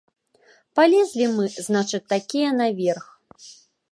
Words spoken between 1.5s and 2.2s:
значыць,